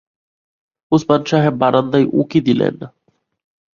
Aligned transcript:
ওসমান 0.91 1.21
সাহেব 1.25 1.55
বারান্দায় 1.57 2.07
উঁকি 2.13 2.39
দিলেন। 2.47 2.75